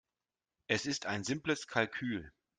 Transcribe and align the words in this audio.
Es 0.65 0.87
ist 0.87 1.05
ein 1.05 1.23
simples 1.23 1.67
Kalkül. 1.67 2.31